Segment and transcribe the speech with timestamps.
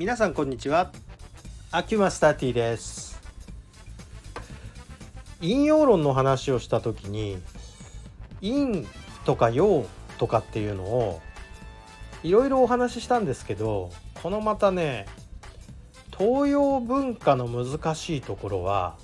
[0.00, 0.92] 皆さんこんにちは。
[1.70, 3.20] アキュマスター T です。
[5.42, 7.36] 引用論の話をした時に
[8.40, 8.86] 陰
[9.26, 9.84] とか陽
[10.16, 11.20] とかっていうのを
[12.22, 13.90] いろいろお話ししたんですけど
[14.22, 15.04] このまたね
[16.18, 18.96] 東洋文化の難しいところは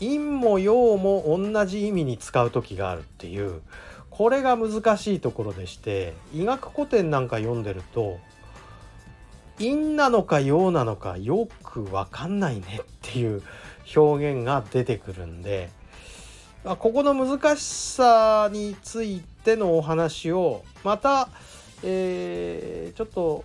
[0.00, 3.60] 陰も陽も同じ意味に使う時があるっていう
[4.08, 8.18] これが難しいところでして医学古典なんか読んでると
[9.58, 13.42] 陰なのか陽なのかよく分かんないねっていう
[13.94, 15.70] 表現が出てくるんで
[16.64, 21.28] まここの難しさについてのお話をまた、
[21.84, 23.44] えー、ちょっと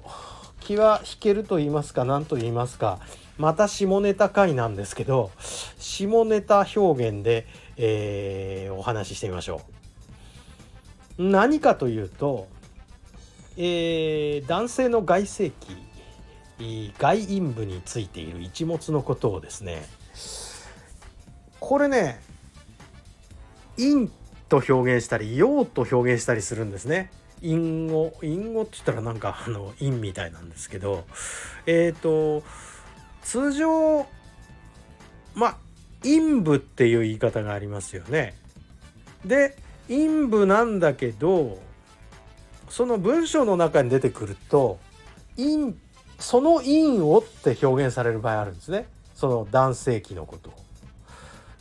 [0.59, 2.99] 気は引けると言いますか何と言いますか
[3.37, 5.31] また下ネタ回なんですけど
[5.77, 7.47] 下ネタ表現で、
[7.77, 9.61] えー、お話ししてみましょ
[11.17, 11.23] う。
[11.23, 12.47] 何かというと、
[13.57, 15.75] えー、男性の外性器
[16.97, 19.83] 外陰部についている一物のことをですね
[21.59, 22.21] これね
[23.77, 24.09] 陰
[24.49, 27.09] と表現したり陽と表現したりするんですね。
[27.41, 31.05] 隠語隠語って言ったらなんかあの陰みたいなんですけど
[31.65, 32.45] えっ、ー、と
[33.23, 34.05] 通常
[35.33, 35.57] まあ
[36.03, 38.35] 陰部っていう言い方がありますよね。
[39.25, 39.55] で
[39.87, 41.59] 陰部なんだけど
[42.69, 44.79] その文章の中に出てくると
[45.37, 45.73] 陰
[46.21, 48.87] その陰をって表現される場合あるんですね。
[49.15, 50.53] その男性器のことを。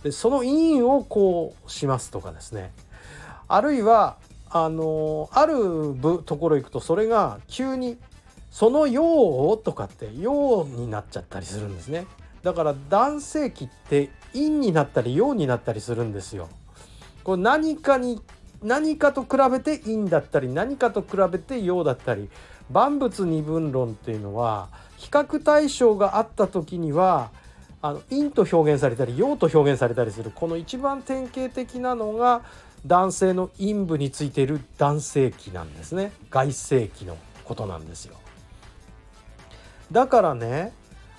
[0.03, 2.73] でその陰をこうしますとかですね。
[3.49, 4.17] あるいは
[4.49, 7.99] あのある部ところ行くとそれが急に
[8.51, 12.07] そのようとかってようになっちゃったりするんですね。
[12.43, 16.49] だから男性器って陰になったり陽になったりするんですよ。
[17.23, 18.21] これ何かに
[18.63, 22.29] 何かと比べて陰だったり何かと比べて陽だったり
[22.71, 27.31] 万物二分論っていうのは比較対象があった時には
[27.83, 32.43] あの陰と表現されたり陽と表現されたりするこの一番典型的なのが
[32.87, 36.13] 男性の陰部についている男性器なんですね。
[36.31, 38.17] 外性器のことなんですよ。
[39.93, 40.73] だからね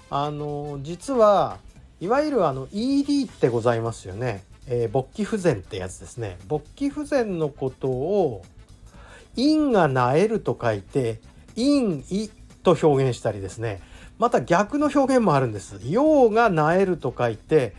[0.09, 1.57] あの実は
[1.99, 6.37] いわゆるあの ED ってございますよね、えー、勃起不全ってやつですね。
[6.47, 8.43] 勃起不全のことを
[9.35, 11.19] 陰がなえると書いて
[11.55, 12.29] 陰意
[12.63, 13.81] と表現したりですね。
[14.19, 15.79] また逆の表現もあるんです。
[15.83, 17.73] 陽がなえると書いて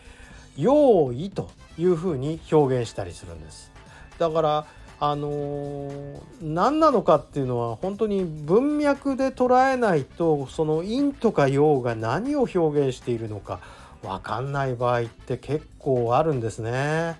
[0.56, 3.70] 陽意というふうに表現したりするんです。
[4.18, 4.66] だから
[5.04, 13.58] あのー、何なのかっていうのは本当に文脈で捉えないとその陰とか陽が何を表現しているのか
[14.02, 17.16] 分かんない場合って結構あるんですね。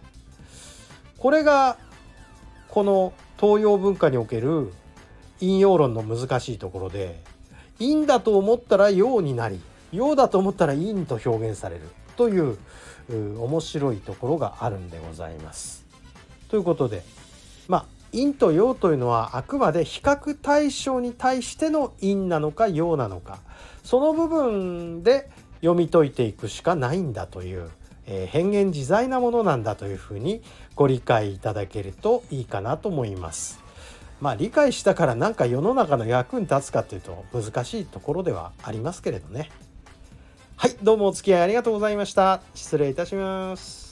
[1.19, 1.79] これが
[2.69, 4.73] この東洋文化における
[5.39, 7.23] 陰陽論の難しいところで
[7.79, 9.61] 陰だと思ったら陽になり
[9.93, 11.83] 陽だと思ったら陰と表現される
[12.17, 12.57] という
[13.11, 15.85] 面白いところがあるんでございます。
[16.49, 17.03] ということで
[17.69, 23.39] まあ陰と陽というのはあくまで比較対象に対しての陰なのか陽なのか
[23.85, 25.31] その部分で
[25.63, 27.71] 読み解いていくしかないんだという、
[28.07, 30.43] えー、変幻自在なものなんだというふうに
[30.75, 33.61] ご理解いただけるといいかなと思います。
[34.21, 39.51] まあ理解したからなんか世の中の役に立つかというと難しいところではありますけれどね。
[40.57, 42.41] はい、どうもお付き合いありがとうございました。
[42.55, 43.92] 失礼いたします。